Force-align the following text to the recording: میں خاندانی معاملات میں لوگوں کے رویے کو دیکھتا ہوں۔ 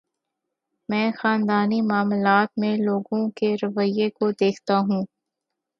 میں 0.89 1.11
خاندانی 1.17 1.81
معاملات 1.81 2.49
میں 2.57 2.75
لوگوں 2.77 3.29
کے 3.31 3.53
رویے 3.63 4.09
کو 4.09 4.31
دیکھتا 4.31 4.77
ہوں۔ 4.79 5.03